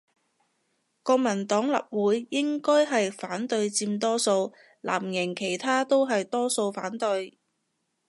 [1.03, 7.37] 國民黨立委應該係反對佔多數，藍營其他都係多數反對